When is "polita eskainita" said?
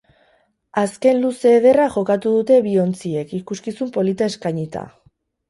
4.01-4.85